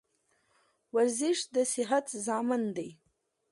ورزش 0.95 1.39
د 1.53 1.55
صحت 1.73 2.05
ضامن 2.25 2.63
دی 2.75 2.89